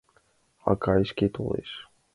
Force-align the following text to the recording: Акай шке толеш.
Акай 0.71 1.01
шке 1.09 1.25
толеш. 1.35 1.69